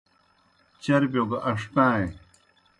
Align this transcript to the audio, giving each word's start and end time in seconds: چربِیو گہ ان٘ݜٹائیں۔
چربِیو 0.81 1.23
گہ 1.29 1.37
ان٘ݜٹائیں۔ 1.49 2.09